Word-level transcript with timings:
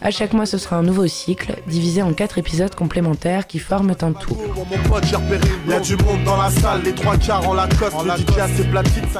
À 0.00 0.12
chaque 0.12 0.32
mois, 0.32 0.46
ce 0.46 0.58
sera 0.58 0.76
un 0.76 0.84
nouveau 0.84 1.08
cycle, 1.08 1.56
divisé 1.66 2.02
en 2.02 2.12
quatre 2.12 2.38
épisodes 2.38 2.72
complémentaires 2.72 3.48
qui 3.48 3.58
forment 3.58 3.94
un 4.00 4.12
tout. 4.12 4.36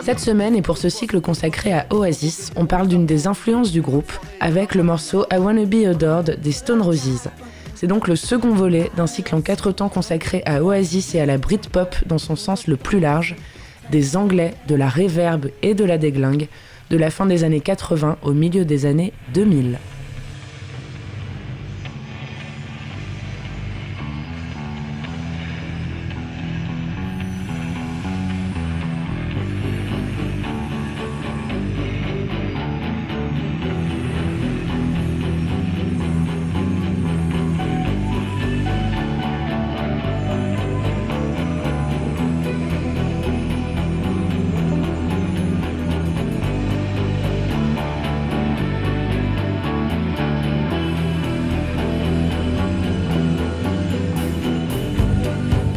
Cette 0.04 0.20
semaine, 0.20 0.54
et 0.54 0.62
pour 0.62 0.78
ce 0.78 0.88
cycle 0.88 1.20
consacré 1.20 1.72
à 1.72 1.86
Oasis, 1.90 2.52
on 2.54 2.66
parle 2.66 2.86
d'une 2.86 3.06
des 3.06 3.26
influences 3.26 3.72
du 3.72 3.80
groupe, 3.80 4.12
avec 4.38 4.76
le 4.76 4.84
morceau 4.84 5.26
I 5.32 5.38
Wanna 5.38 5.64
Be 5.64 5.84
Adored 5.84 6.38
des 6.40 6.52
Stone 6.52 6.80
Roses. 6.80 7.28
C'est 7.74 7.88
donc 7.88 8.06
le 8.06 8.14
second 8.14 8.54
volet 8.54 8.90
d'un 8.96 9.08
cycle 9.08 9.34
en 9.34 9.40
quatre 9.40 9.72
temps 9.72 9.88
consacré 9.88 10.42
à 10.46 10.62
Oasis 10.62 11.16
et 11.16 11.20
à 11.20 11.26
la 11.26 11.38
Britpop 11.38 11.96
dans 12.06 12.18
son 12.18 12.36
sens 12.36 12.68
le 12.68 12.76
plus 12.76 13.00
large, 13.00 13.34
des 13.90 14.16
Anglais, 14.16 14.54
de 14.68 14.76
la 14.76 14.88
réverb 14.88 15.50
et 15.62 15.74
de 15.74 15.84
la 15.84 15.98
déglingue, 15.98 16.46
de 16.90 16.96
la 16.96 17.10
fin 17.10 17.26
des 17.26 17.42
années 17.42 17.60
80 17.60 18.18
au 18.22 18.32
milieu 18.32 18.64
des 18.64 18.86
années 18.86 19.12
2000. 19.34 19.78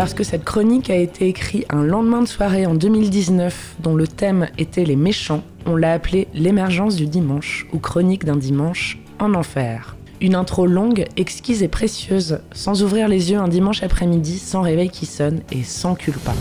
Parce 0.01 0.15
que 0.15 0.23
cette 0.23 0.43
chronique 0.43 0.89
a 0.89 0.95
été 0.95 1.27
écrite 1.27 1.67
un 1.69 1.83
lendemain 1.83 2.23
de 2.23 2.27
soirée 2.27 2.65
en 2.65 2.73
2019 2.73 3.75
dont 3.83 3.93
le 3.93 4.07
thème 4.07 4.47
était 4.57 4.83
les 4.83 4.95
méchants. 4.95 5.43
On 5.67 5.75
l'a 5.75 5.93
appelé 5.93 6.27
l'émergence 6.33 6.95
du 6.95 7.05
dimanche 7.05 7.67
ou 7.71 7.77
chronique 7.77 8.25
d'un 8.25 8.35
dimanche 8.35 8.97
en 9.19 9.35
enfer. 9.35 9.95
Une 10.19 10.33
intro 10.33 10.65
longue, 10.65 11.05
exquise 11.17 11.61
et 11.61 11.67
précieuse, 11.67 12.39
sans 12.51 12.81
ouvrir 12.81 13.07
les 13.07 13.29
yeux 13.29 13.37
un 13.37 13.47
dimanche 13.47 13.83
après-midi, 13.83 14.39
sans 14.39 14.61
réveil 14.61 14.89
qui 14.89 15.05
sonne 15.05 15.41
et 15.51 15.61
sans 15.61 15.93
culpa. 15.93 16.33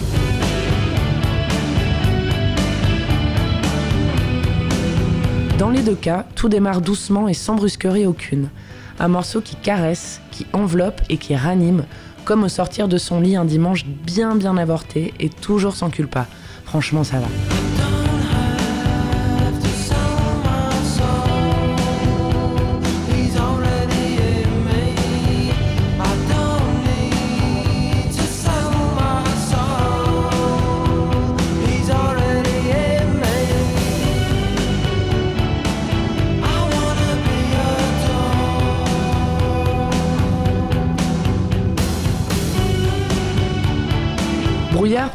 Dans 5.58 5.69
les 5.69 5.83
deux 5.83 5.97
cas, 5.97 6.24
tout 6.34 6.48
démarre 6.48 6.80
doucement 6.80 7.28
et 7.28 7.34
sans 7.34 7.56
brusquerie 7.56 8.06
aucune. 8.06 8.48
Un 8.98 9.08
morceau 9.08 9.42
qui 9.42 9.56
caresse, 9.56 10.23
qui 10.30 10.46
enveloppe 10.55 11.02
et 11.11 11.18
qui 11.18 11.36
ranime, 11.36 11.85
comme 12.25 12.45
au 12.45 12.48
sortir 12.48 12.89
de 12.89 12.98
son 12.98 13.20
lit 13.20 13.36
un 13.36 13.45
dimanche 13.45 13.85
bien 13.86 14.36
bien 14.36 14.57
avorté 14.57 15.14
et 15.20 15.29
toujours 15.29 15.77
sans 15.77 15.91
culpa. 15.91 16.27
Franchement, 16.64 17.05
ça 17.05 17.19
va. 17.19 17.60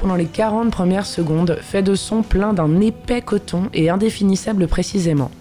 Pendant 0.06 0.18
les 0.18 0.26
40 0.28 0.70
premières 0.70 1.08
secondes 1.08 1.58
fait 1.64 1.82
de 1.82 1.96
son 1.96 2.22
plein 2.22 2.54
d'un 2.54 2.80
épais 2.80 3.24
coton 3.24 3.70
et 3.74 3.90
indéfinissable 3.90 4.68
précisément. 4.68 5.32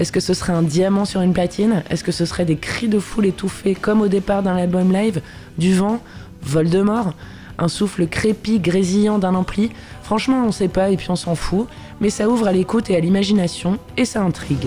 Est-ce 0.00 0.10
que 0.10 0.18
ce 0.18 0.34
serait 0.34 0.52
un 0.52 0.62
diamant 0.62 1.04
sur 1.04 1.20
une 1.20 1.32
platine? 1.32 1.84
Est-ce 1.90 2.02
que 2.02 2.10
ce 2.10 2.24
serait 2.24 2.44
des 2.44 2.56
cris 2.56 2.88
de 2.88 2.98
foule 2.98 3.26
étouffés 3.26 3.76
comme 3.76 4.00
au 4.00 4.08
départ 4.08 4.42
d'un 4.42 4.56
album 4.56 4.92
live? 4.92 5.22
Du 5.58 5.76
vent? 5.76 6.00
Voldemort 6.42 7.14
Un 7.56 7.68
souffle 7.68 8.08
crépi, 8.08 8.58
grésillant 8.58 9.20
d'un 9.20 9.36
ampli? 9.36 9.70
Franchement, 10.02 10.42
on 10.44 10.50
sait 10.50 10.66
pas 10.66 10.90
et 10.90 10.96
puis 10.96 11.06
on 11.10 11.14
s'en 11.14 11.36
fout, 11.36 11.68
mais 12.00 12.10
ça 12.10 12.28
ouvre 12.28 12.48
à 12.48 12.52
l'écoute 12.52 12.90
et 12.90 12.96
à 12.96 13.00
l'imagination 13.00 13.78
et 13.96 14.04
ça 14.04 14.22
intrigue. 14.22 14.66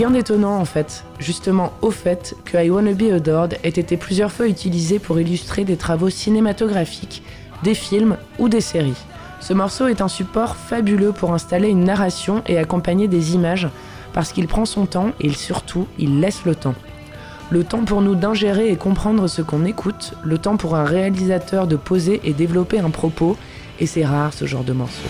Rien 0.00 0.12
d'étonnant 0.12 0.56
en 0.56 0.64
fait, 0.64 1.04
justement 1.18 1.74
au 1.82 1.90
fait 1.90 2.34
que 2.46 2.56
I 2.56 2.70
Wanna 2.70 2.94
Be 2.94 3.12
Adored 3.12 3.58
ait 3.62 3.68
été 3.68 3.98
plusieurs 3.98 4.32
fois 4.32 4.48
utilisé 4.48 4.98
pour 4.98 5.20
illustrer 5.20 5.64
des 5.64 5.76
travaux 5.76 6.08
cinématographiques, 6.08 7.22
des 7.64 7.74
films 7.74 8.16
ou 8.38 8.48
des 8.48 8.62
séries. 8.62 9.04
Ce 9.40 9.52
morceau 9.52 9.88
est 9.88 10.00
un 10.00 10.08
support 10.08 10.56
fabuleux 10.56 11.12
pour 11.12 11.34
installer 11.34 11.68
une 11.68 11.84
narration 11.84 12.42
et 12.46 12.56
accompagner 12.56 13.08
des 13.08 13.34
images 13.34 13.68
parce 14.14 14.32
qu'il 14.32 14.48
prend 14.48 14.64
son 14.64 14.86
temps 14.86 15.10
et 15.20 15.28
surtout 15.34 15.86
il 15.98 16.20
laisse 16.20 16.46
le 16.46 16.54
temps. 16.54 16.76
Le 17.50 17.62
temps 17.62 17.84
pour 17.84 18.00
nous 18.00 18.14
d'ingérer 18.14 18.70
et 18.70 18.76
comprendre 18.76 19.28
ce 19.28 19.42
qu'on 19.42 19.66
écoute, 19.66 20.14
le 20.24 20.38
temps 20.38 20.56
pour 20.56 20.76
un 20.76 20.84
réalisateur 20.84 21.66
de 21.66 21.76
poser 21.76 22.22
et 22.24 22.32
développer 22.32 22.78
un 22.78 22.88
propos, 22.88 23.36
et 23.78 23.84
c'est 23.84 24.06
rare 24.06 24.32
ce 24.32 24.46
genre 24.46 24.64
de 24.64 24.72
morceau. 24.72 25.08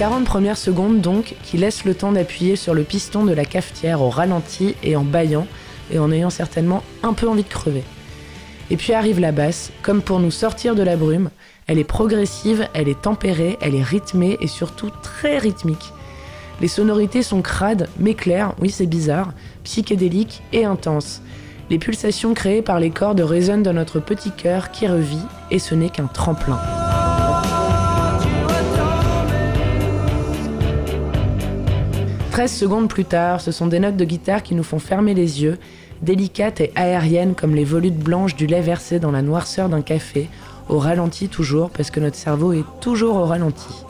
40 0.00 0.24
premières 0.24 0.56
secondes 0.56 1.02
donc, 1.02 1.34
qui 1.42 1.58
laissent 1.58 1.84
le 1.84 1.94
temps 1.94 2.12
d'appuyer 2.12 2.56
sur 2.56 2.72
le 2.72 2.84
piston 2.84 3.26
de 3.26 3.34
la 3.34 3.44
cafetière 3.44 4.00
au 4.00 4.08
ralenti 4.08 4.74
et 4.82 4.96
en 4.96 5.04
baillant, 5.04 5.46
et 5.92 5.98
en 5.98 6.10
ayant 6.10 6.30
certainement 6.30 6.82
un 7.02 7.12
peu 7.12 7.28
envie 7.28 7.42
de 7.42 7.48
crever. 7.50 7.82
Et 8.70 8.78
puis 8.78 8.94
arrive 8.94 9.20
la 9.20 9.30
basse, 9.30 9.72
comme 9.82 10.00
pour 10.00 10.18
nous 10.18 10.30
sortir 10.30 10.74
de 10.74 10.82
la 10.82 10.96
brume. 10.96 11.28
Elle 11.66 11.78
est 11.78 11.84
progressive, 11.84 12.66
elle 12.72 12.88
est 12.88 13.02
tempérée, 13.02 13.58
elle 13.60 13.74
est 13.74 13.82
rythmée 13.82 14.38
et 14.40 14.46
surtout 14.46 14.88
très 15.02 15.36
rythmique. 15.36 15.92
Les 16.62 16.68
sonorités 16.68 17.22
sont 17.22 17.42
crades, 17.42 17.90
mais 17.98 18.14
claires, 18.14 18.54
oui 18.58 18.70
c'est 18.70 18.86
bizarre, 18.86 19.34
psychédéliques 19.64 20.42
et 20.54 20.64
intenses. 20.64 21.20
Les 21.68 21.78
pulsations 21.78 22.32
créées 22.32 22.62
par 22.62 22.80
les 22.80 22.90
cordes 22.90 23.20
résonnent 23.20 23.62
dans 23.62 23.74
notre 23.74 24.00
petit 24.00 24.30
cœur 24.30 24.70
qui 24.70 24.88
revit, 24.88 25.26
et 25.50 25.58
ce 25.58 25.74
n'est 25.74 25.90
qu'un 25.90 26.06
tremplin. 26.06 26.58
13 32.40 32.50
secondes 32.50 32.88
plus 32.88 33.04
tard, 33.04 33.42
ce 33.42 33.52
sont 33.52 33.66
des 33.66 33.80
notes 33.80 33.98
de 33.98 34.04
guitare 34.06 34.42
qui 34.42 34.54
nous 34.54 34.62
font 34.62 34.78
fermer 34.78 35.12
les 35.12 35.42
yeux, 35.42 35.58
délicates 36.00 36.62
et 36.62 36.72
aériennes 36.74 37.34
comme 37.34 37.54
les 37.54 37.66
volutes 37.66 37.98
blanches 37.98 38.34
du 38.34 38.46
lait 38.46 38.62
versé 38.62 38.98
dans 38.98 39.10
la 39.10 39.20
noirceur 39.20 39.68
d'un 39.68 39.82
café, 39.82 40.30
au 40.70 40.78
ralenti 40.78 41.28
toujours, 41.28 41.68
parce 41.68 41.90
que 41.90 42.00
notre 42.00 42.16
cerveau 42.16 42.54
est 42.54 42.64
toujours 42.80 43.16
au 43.16 43.26
ralenti. 43.26 43.84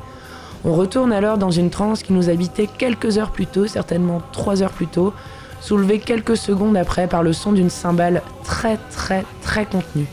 On 0.65 0.73
retourne 0.73 1.13
alors 1.13 1.39
dans 1.39 1.53
une 1.53 1.71
transe 1.71 2.03
qui 2.03 2.13
nous 2.13 2.29
habitait 2.29 2.67
quelques 2.67 3.19
heures 3.19 3.31
plus 3.31 3.47
tôt, 3.47 3.69
certainement 3.69 4.21
trois 4.33 4.65
heures 4.65 4.73
plus 4.73 4.89
tôt, 4.89 5.15
soulevée 5.61 6.01
quelques 6.01 6.37
secondes 6.37 6.77
après 6.77 7.07
par 7.07 7.23
le 7.23 7.33
son 7.33 7.53
d'une 7.53 7.71
cymbale 7.71 8.21
très 8.43 8.79
très 8.91 9.25
très 9.43 9.65
contenue. 9.65 10.07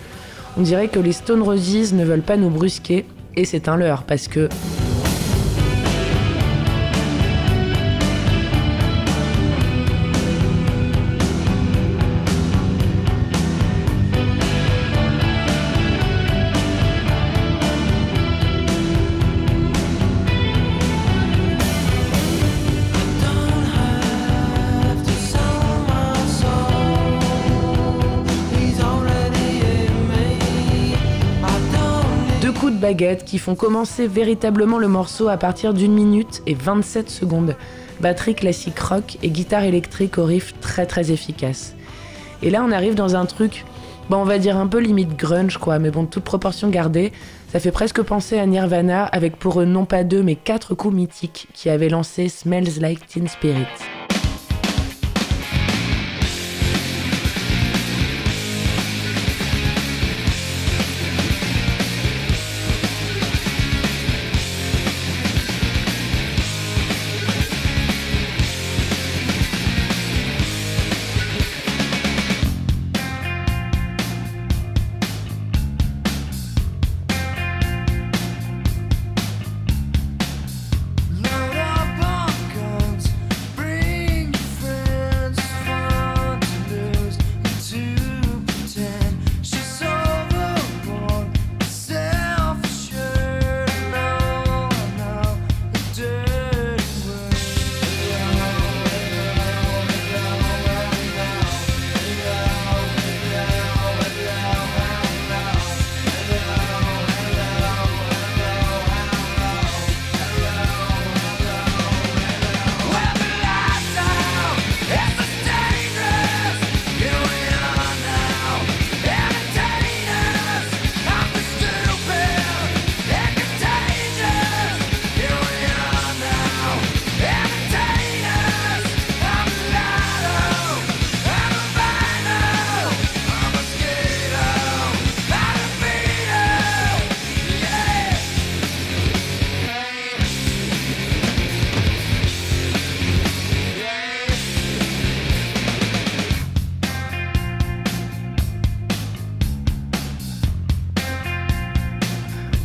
On 0.60 0.62
dirait 0.62 0.90
que 0.90 1.00
les 1.00 1.13
Stone 1.13 1.42
Roses 1.42 1.92
ne 1.92 2.06
veulent 2.06 2.22
pas 2.22 2.38
nous 2.38 2.51
brusquer, 2.51 3.07
et 3.36 3.45
c'est 3.45 3.68
un 3.68 3.78
leurre, 3.78 4.04
parce 4.04 4.28
que 4.28 4.48
qui 32.95 33.38
font 33.38 33.56
commencer 33.56 34.07
véritablement 34.07 34.78
le 34.78 34.88
morceau 34.88 35.28
à 35.28 35.36
partir 35.36 35.74
d'une 35.74 35.94
minute 35.94 36.42
et 36.45 36.54
27 36.54 37.10
secondes. 37.10 37.56
batterie 38.00 38.36
classique 38.36 38.80
rock 38.80 39.18
et 39.24 39.30
guitare 39.30 39.63
électrique 39.63 40.18
au 40.18 40.24
riff 40.24 40.54
très 40.62 40.86
très 40.86 41.12
efficace. 41.12 41.75
Et 42.42 42.50
là 42.50 42.63
on 42.66 42.72
arrive 42.72 42.95
dans 42.95 43.16
un 43.16 43.25
truc, 43.25 43.66
bon 44.10 44.18
on 44.18 44.24
va 44.24 44.38
dire 44.38 44.56
un 44.56 44.68
peu 44.68 44.80
limite 44.80 45.18
grunge 45.18 45.57
quoi, 45.57 45.80
mais 45.80 45.92
bon 45.92 46.06
toute 46.06 46.24
proportion 46.24 46.69
gardée, 46.69 47.12
ça 47.51 47.60
fait 47.60 47.72
presque 47.72 48.01
penser 48.01 48.39
à 48.39 48.45
Nirvana 48.45 49.04
avec 49.04 49.38
pour 49.38 49.60
eux 49.60 49.66
non 49.66 49.86
pas 49.86 50.06
deux 50.06 50.24
mais 50.24 50.36
quatre 50.36 50.74
coups 50.74 50.94
mythiques 50.94 51.48
qui 51.54 51.69
avaient 51.69 51.90
lancé 51.90 52.30
Smells 52.30 52.80
Like 52.80 53.06
Teen 53.07 53.28
Spirit. 53.28 53.66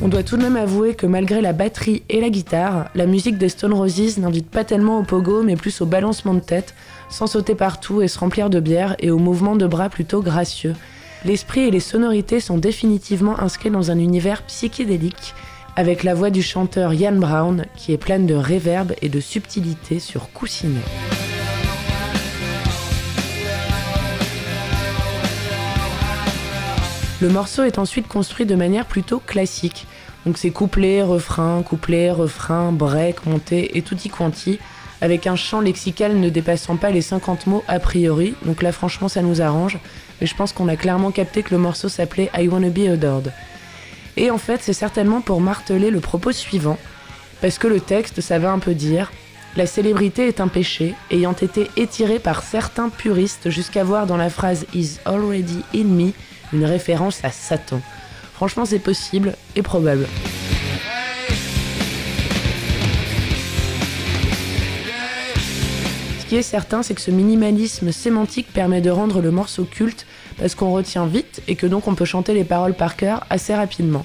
On 0.04 0.08
doit 0.08 0.24
tout 0.24 0.36
de 0.36 0.42
même 0.42 0.56
avouer 0.56 0.96
que 0.96 1.06
malgré 1.06 1.40
la 1.40 1.52
batterie 1.52 2.02
et 2.08 2.20
la 2.20 2.28
guitare, 2.28 2.90
la 2.96 3.06
musique 3.06 3.38
des 3.38 3.48
Stone 3.48 3.72
Roses 3.72 4.18
n'invite 4.18 4.50
pas 4.50 4.64
tellement 4.64 4.98
au 4.98 5.04
pogo 5.04 5.44
mais 5.44 5.54
plus 5.54 5.80
au 5.80 5.86
balancement 5.86 6.34
de 6.34 6.40
tête, 6.40 6.74
sans 7.08 7.28
sauter 7.28 7.54
partout 7.54 8.02
et 8.02 8.08
se 8.08 8.18
remplir 8.18 8.50
de 8.50 8.58
bière 8.58 8.96
et 8.98 9.12
au 9.12 9.18
mouvement 9.18 9.54
de 9.54 9.64
bras 9.64 9.88
plutôt 9.88 10.20
gracieux. 10.20 10.74
L'esprit 11.24 11.60
et 11.60 11.70
les 11.70 11.78
sonorités 11.78 12.40
sont 12.40 12.58
définitivement 12.58 13.38
inscrits 13.38 13.70
dans 13.70 13.92
un 13.92 13.98
univers 14.00 14.42
psychédélique, 14.42 15.34
avec 15.76 16.02
la 16.02 16.14
voix 16.14 16.30
du 16.30 16.42
chanteur 16.42 16.92
Ian 16.92 17.12
Brown 17.12 17.66
qui 17.76 17.92
est 17.92 17.98
pleine 17.98 18.26
de 18.26 18.34
réverb 18.34 18.94
et 19.02 19.08
de 19.08 19.20
subtilité 19.20 20.00
sur 20.00 20.32
coussinet. 20.32 20.80
Le 27.22 27.28
morceau 27.28 27.62
est 27.62 27.78
ensuite 27.78 28.08
construit 28.08 28.46
de 28.46 28.56
manière 28.56 28.84
plutôt 28.84 29.20
classique. 29.20 29.86
Donc 30.26 30.38
c'est 30.38 30.50
couplet, 30.50 31.02
refrain, 31.02 31.62
couplet, 31.62 32.10
refrain, 32.10 32.72
break, 32.72 33.26
montée 33.26 33.76
et 33.76 33.82
tutti 33.82 34.08
quanti, 34.08 34.58
avec 35.00 35.26
un 35.26 35.34
chant 35.34 35.60
lexical 35.60 36.16
ne 36.16 36.28
dépassant 36.28 36.76
pas 36.76 36.90
les 36.90 37.02
50 37.02 37.46
mots 37.48 37.64
a 37.66 37.80
priori. 37.80 38.34
Donc 38.44 38.62
là 38.62 38.70
franchement 38.70 39.08
ça 39.08 39.22
nous 39.22 39.42
arrange, 39.42 39.78
mais 40.20 40.26
je 40.26 40.36
pense 40.36 40.52
qu'on 40.52 40.68
a 40.68 40.76
clairement 40.76 41.10
capté 41.10 41.42
que 41.42 41.50
le 41.50 41.58
morceau 41.58 41.88
s'appelait 41.88 42.30
I 42.38 42.46
Wanna 42.46 42.70
Be 42.70 42.88
Adored. 42.88 43.32
Et 44.16 44.30
en 44.30 44.38
fait 44.38 44.60
c'est 44.62 44.72
certainement 44.72 45.20
pour 45.20 45.40
marteler 45.40 45.90
le 45.90 46.00
propos 46.00 46.30
suivant, 46.30 46.78
parce 47.40 47.58
que 47.58 47.66
le 47.66 47.80
texte 47.80 48.20
ça 48.20 48.38
va 48.38 48.52
un 48.52 48.60
peu 48.60 48.74
dire 48.74 49.10
la 49.54 49.66
célébrité 49.66 50.28
est 50.28 50.40
un 50.40 50.48
péché, 50.48 50.94
ayant 51.10 51.32
été 51.34 51.68
étiré 51.76 52.18
par 52.18 52.42
certains 52.42 52.88
puristes 52.88 53.50
jusqu'à 53.50 53.84
voir 53.84 54.06
dans 54.06 54.16
la 54.16 54.30
phrase 54.30 54.64
Is 54.72 54.98
already 55.04 55.62
in 55.74 55.84
me 55.84 56.12
une 56.54 56.64
référence 56.64 57.22
à 57.22 57.30
Satan. 57.30 57.82
Franchement, 58.42 58.64
c'est 58.64 58.80
possible 58.80 59.36
et 59.54 59.62
probable. 59.62 60.08
Ce 66.18 66.26
qui 66.26 66.34
est 66.34 66.42
certain, 66.42 66.82
c'est 66.82 66.94
que 66.94 67.00
ce 67.00 67.12
minimalisme 67.12 67.92
sémantique 67.92 68.52
permet 68.52 68.80
de 68.80 68.90
rendre 68.90 69.20
le 69.20 69.30
morceau 69.30 69.62
culte 69.62 70.06
parce 70.38 70.56
qu'on 70.56 70.72
retient 70.72 71.06
vite 71.06 71.40
et 71.46 71.54
que 71.54 71.68
donc 71.68 71.86
on 71.86 71.94
peut 71.94 72.04
chanter 72.04 72.34
les 72.34 72.42
paroles 72.42 72.74
par 72.74 72.96
cœur 72.96 73.24
assez 73.30 73.54
rapidement. 73.54 74.04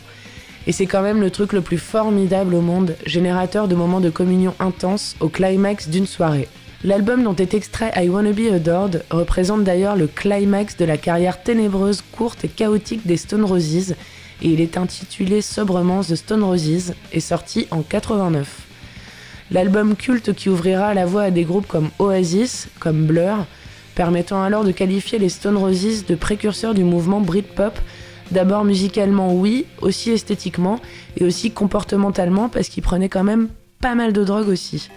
Et 0.67 0.71
c'est 0.71 0.85
quand 0.85 1.01
même 1.01 1.19
le 1.19 1.31
truc 1.31 1.51
le 1.51 1.61
plus 1.61 1.79
formidable 1.79 2.53
au 2.53 2.61
monde, 2.61 2.95
générateur 3.07 3.67
de 3.67 3.73
moments 3.73 4.01
de 4.01 4.11
communion 4.11 4.53
intense 4.59 5.15
au 5.19 5.29
climax 5.29 5.89
d'une 5.89 6.05
soirée. 6.05 6.47
L'album 6.83 7.23
dont 7.23 7.35
est 7.35 7.55
extrait 7.55 7.91
I 7.95 8.07
Wanna 8.07 8.33
Be 8.33 8.53
Adored 8.53 9.03
représente 9.09 9.63
d'ailleurs 9.63 9.95
le 9.95 10.05
climax 10.05 10.77
de 10.77 10.85
la 10.85 10.97
carrière 10.97 11.41
ténébreuse, 11.41 12.03
courte 12.11 12.45
et 12.45 12.49
chaotique 12.49 13.07
des 13.07 13.17
Stone 13.17 13.43
Roses, 13.43 13.95
et 14.41 14.49
il 14.49 14.61
est 14.61 14.77
intitulé 14.77 15.41
sobrement 15.41 16.01
The 16.01 16.15
Stone 16.15 16.43
Roses 16.43 16.93
et 17.11 17.19
sorti 17.19 17.67
en 17.71 17.81
89. 17.81 18.67
L'album 19.51 19.95
culte 19.95 20.33
qui 20.33 20.49
ouvrira 20.49 20.93
la 20.93 21.05
voie 21.05 21.23
à 21.23 21.31
des 21.31 21.43
groupes 21.43 21.67
comme 21.67 21.89
Oasis, 21.99 22.67
comme 22.79 23.05
Blur, 23.05 23.45
permettant 23.95 24.43
alors 24.43 24.63
de 24.63 24.71
qualifier 24.71 25.19
les 25.19 25.29
Stone 25.29 25.57
Roses 25.57 26.05
de 26.05 26.15
précurseurs 26.15 26.73
du 26.73 26.83
mouvement 26.83 27.21
Britpop, 27.21 27.79
d'abord 28.31 28.63
musicalement 28.63 29.33
oui, 29.33 29.65
aussi 29.81 30.11
esthétiquement 30.11 30.79
et 31.15 31.23
aussi 31.23 31.51
comportementalement 31.51 32.49
parce 32.49 32.69
qu'ils 32.69 32.83
prenaient 32.83 33.09
quand 33.09 33.23
même 33.23 33.47
pas 33.79 33.95
mal 33.95 34.13
de 34.13 34.23
drogue 34.23 34.49
aussi. 34.49 34.89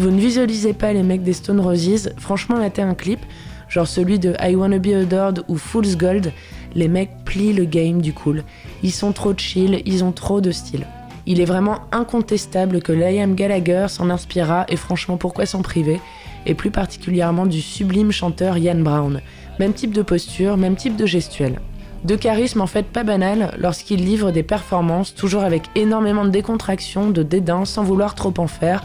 Visualisez 0.00 0.72
pas 0.72 0.92
les 0.92 1.02
mecs 1.02 1.22
des 1.22 1.32
Stone 1.32 1.60
Roses, 1.60 2.10
franchement, 2.16 2.56
matez 2.56 2.82
un 2.82 2.94
clip, 2.94 3.20
genre 3.68 3.86
celui 3.86 4.18
de 4.18 4.34
I 4.40 4.54
Wanna 4.54 4.78
Be 4.78 4.88
Adored 4.88 5.44
ou 5.48 5.56
Fool's 5.56 5.96
Gold, 5.96 6.32
les 6.74 6.88
mecs 6.88 7.24
plient 7.24 7.52
le 7.52 7.64
game 7.64 8.00
du 8.00 8.12
cool. 8.12 8.44
Ils 8.82 8.92
sont 8.92 9.12
trop 9.12 9.34
chill, 9.36 9.82
ils 9.84 10.04
ont 10.04 10.12
trop 10.12 10.40
de 10.40 10.50
style. 10.50 10.86
Il 11.26 11.40
est 11.40 11.44
vraiment 11.44 11.80
incontestable 11.92 12.82
que 12.82 12.92
Liam 12.92 13.34
Gallagher 13.34 13.86
s'en 13.88 14.10
inspira 14.10 14.64
et 14.68 14.76
franchement 14.76 15.16
pourquoi 15.16 15.46
s'en 15.46 15.62
priver, 15.62 16.00
et 16.46 16.54
plus 16.54 16.70
particulièrement 16.70 17.46
du 17.46 17.60
sublime 17.60 18.10
chanteur 18.10 18.58
Ian 18.58 18.80
Brown. 18.80 19.20
Même 19.60 19.72
type 19.72 19.94
de 19.94 20.02
posture, 20.02 20.56
même 20.56 20.76
type 20.76 20.96
de 20.96 21.06
gestuelle. 21.06 21.60
De 22.04 22.16
charisme 22.16 22.60
en 22.60 22.66
fait 22.66 22.86
pas 22.86 23.04
banal 23.04 23.54
lorsqu'il 23.58 24.04
livre 24.04 24.32
des 24.32 24.42
performances 24.42 25.14
toujours 25.14 25.44
avec 25.44 25.62
énormément 25.76 26.24
de 26.24 26.30
décontraction, 26.30 27.10
de 27.10 27.22
dédain, 27.22 27.64
sans 27.64 27.84
vouloir 27.84 28.16
trop 28.16 28.34
en 28.38 28.48
faire. 28.48 28.82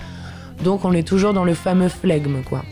Donc 0.64 0.86
on 0.86 0.94
est 0.94 1.08
toujours 1.08 1.34
dans 1.34 1.46
le 1.46 1.54
fameux 1.54 1.90
flegme 1.90 2.42
quoi. 2.44 2.64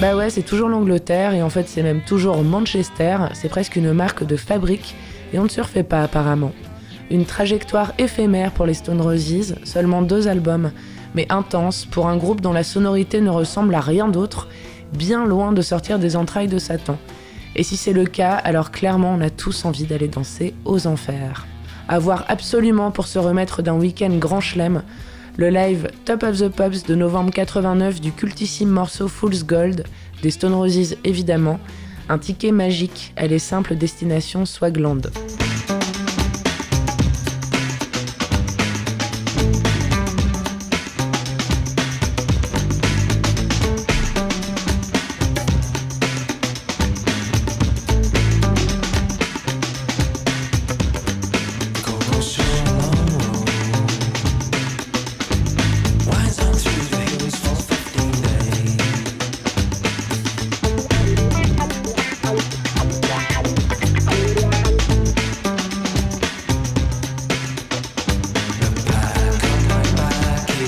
Bah 0.00 0.14
ouais, 0.14 0.30
c'est 0.30 0.42
toujours 0.42 0.68
l'Angleterre 0.68 1.34
et 1.34 1.42
en 1.42 1.50
fait 1.50 1.68
c'est 1.68 1.82
même 1.82 2.02
toujours 2.02 2.44
Manchester, 2.44 3.18
c'est 3.32 3.48
presque 3.48 3.74
une 3.74 3.92
marque 3.92 4.24
de 4.24 4.36
fabrique 4.36 4.94
et 5.32 5.40
on 5.40 5.44
ne 5.44 5.48
se 5.48 5.60
refait 5.60 5.82
pas 5.82 6.02
apparemment. 6.02 6.52
Une 7.10 7.24
trajectoire 7.24 7.92
éphémère 7.98 8.52
pour 8.52 8.64
les 8.64 8.74
Stone 8.74 9.00
Roses, 9.00 9.56
seulement 9.64 10.02
deux 10.02 10.28
albums, 10.28 10.70
mais 11.14 11.26
intense 11.30 11.84
pour 11.84 12.06
un 12.06 12.16
groupe 12.16 12.40
dont 12.40 12.52
la 12.52 12.62
sonorité 12.62 13.20
ne 13.20 13.30
ressemble 13.30 13.74
à 13.74 13.80
rien 13.80 14.06
d'autre, 14.06 14.46
bien 14.92 15.24
loin 15.26 15.52
de 15.52 15.62
sortir 15.62 15.98
des 15.98 16.14
entrailles 16.14 16.48
de 16.48 16.58
Satan. 16.58 16.96
Et 17.56 17.62
si 17.62 17.76
c'est 17.76 17.92
le 17.92 18.04
cas, 18.04 18.34
alors 18.34 18.70
clairement 18.70 19.14
on 19.14 19.20
a 19.20 19.30
tous 19.30 19.64
envie 19.64 19.84
d'aller 19.84 20.08
danser 20.08 20.54
aux 20.64 20.86
enfers. 20.86 21.46
À 21.88 21.98
voir 21.98 22.24
absolument 22.28 22.90
pour 22.90 23.06
se 23.06 23.18
remettre 23.18 23.62
d'un 23.62 23.74
week-end 23.74 24.14
grand 24.18 24.40
chelem, 24.40 24.82
le 25.36 25.50
live 25.50 25.88
Top 26.04 26.22
of 26.22 26.38
the 26.38 26.48
Pops 26.48 26.84
de 26.84 26.94
novembre 26.94 27.32
89 27.32 28.00
du 28.00 28.12
cultissime 28.12 28.68
morceau 28.68 29.08
Fool's 29.08 29.44
Gold, 29.44 29.84
des 30.22 30.30
Stone 30.30 30.54
Roses 30.54 30.96
évidemment, 31.04 31.60
un 32.08 32.18
ticket 32.18 32.52
magique 32.52 33.12
à 33.16 33.26
les 33.26 33.38
simples 33.38 33.76
destinations 33.76 34.44
Swagland. 34.44 35.10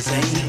crazy. 0.03 0.40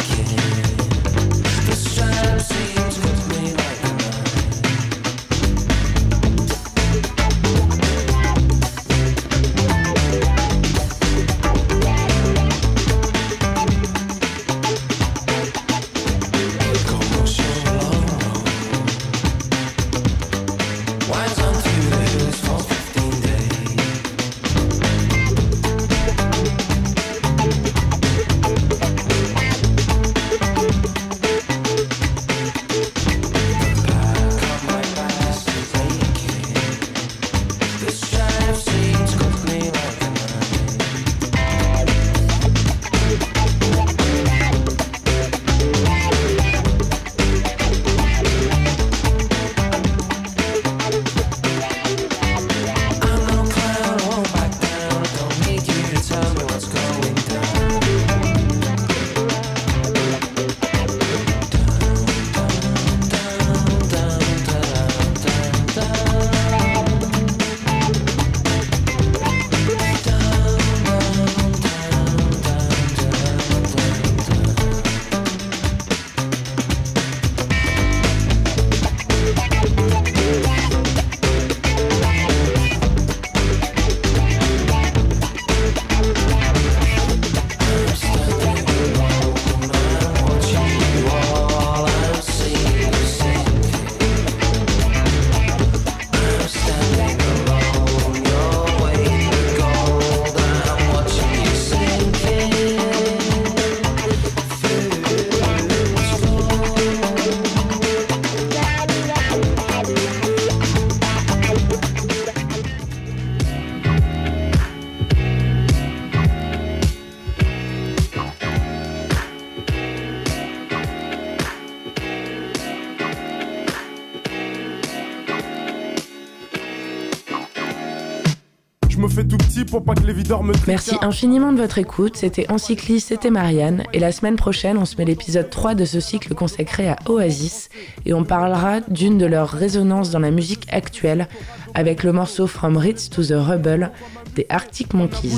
Merci 130.68 130.96
infiniment 131.02 131.52
de 131.54 131.58
votre 131.58 131.78
écoute. 131.78 132.18
C'était 132.18 132.50
Encyclis, 132.52 133.02
c'était 133.02 133.30
Marianne. 133.30 133.84
Et 133.94 134.00
la 134.00 134.12
semaine 134.12 134.36
prochaine, 134.36 134.78
on 134.78 134.86
se 134.86 134.96
met 134.98 135.06
l'épisode 135.06 135.50
3 135.50 135.76
de 135.76 135.86
ce 135.86 136.00
cycle 136.00 136.34
consacré 136.34 136.90
à 136.90 136.98
Oasis. 137.08 137.70
Et 138.06 138.14
on 138.14 138.24
parlera 138.24 138.82
d'une 138.82 139.18
de 139.18 139.26
leurs 139.26 139.50
résonances 139.50 140.12
dans 140.12 140.20
la 140.20 140.32
musique 140.32 140.68
actuelle 140.72 141.28
avec 141.74 142.04
le 142.04 142.12
morceau 142.12 142.48
From 142.48 142.78
Ritz 142.78 143.10
to 143.10 143.24
the 143.24 143.34
Rebel 143.34 143.92
des 144.36 144.46
Arctic 144.50 144.94
Monkeys. 144.94 145.32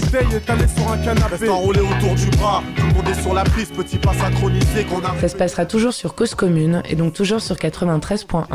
Ça 5.20 5.28
se 5.28 5.36
passera 5.36 5.66
toujours 5.66 5.94
sur 5.94 6.16
Cause 6.16 6.36
Commune 6.36 6.84
et 6.90 6.96
donc 6.96 7.14
toujours 7.14 7.42
sur 7.42 7.56
93.1. 7.56 8.46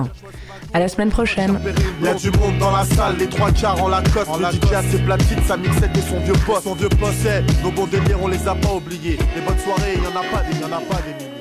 À 0.75 0.81
la 0.81 0.89
semaine 0.89 1.09
prochaine. 1.09 1.59
Il 2.01 2.07
y 2.07 2.09
a 2.09 2.15
du 2.15 2.31
monde 2.31 2.59
dans 2.59 2.71
la 2.71 2.85
salle, 2.85 3.17
les 3.19 3.27
trois 3.27 3.51
quarts 3.51 3.83
en 3.83 3.89
la 3.89 4.03
coste. 4.03 4.31
Le 4.39 4.69
DJ 4.69 4.73
a 4.73 4.83
ses 4.83 4.99
platines, 4.99 5.43
sa 5.47 5.57
mixette 5.57 5.97
et 5.97 6.03
son 6.03 6.21
vieux 6.21 6.35
poste. 6.47 6.65
Son 6.65 6.75
vieux 6.75 6.89
poste, 6.89 7.27
nos 7.63 7.71
bons 7.71 7.87
délires, 7.87 8.19
on 8.23 8.29
les 8.29 8.47
a 8.47 8.55
pas 8.55 8.75
oubliés. 8.75 9.19
Les 9.35 9.41
bonnes 9.41 9.59
soirées, 9.59 9.95
il 9.97 10.03
y 10.03 10.07
en 10.07 10.11
a 10.11 10.25
pas 10.25 10.43
des, 10.43 10.59
y 10.59 10.65
en 10.65 10.73
a 10.73 10.81
pas 10.81 11.03
des 11.03 11.15
milliers. 11.15 11.39